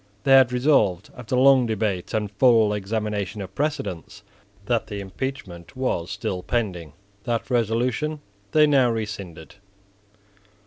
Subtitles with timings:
[0.23, 4.23] They had resolved, after long debate and full examination of precedents,
[4.65, 6.93] that the impeachment was still pending.
[7.25, 8.19] That resolution
[8.51, 9.57] they now rescinded.